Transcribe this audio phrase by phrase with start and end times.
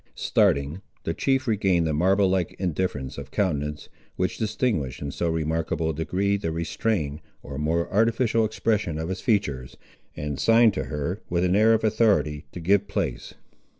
[0.15, 5.91] Starting, the chief regained the marble like indifference of countenance, which distinguished in so remarkable
[5.91, 9.77] a degree the restrained or more artificial expression of his features,
[10.17, 13.35] and signed to her, with an air of authority to give place.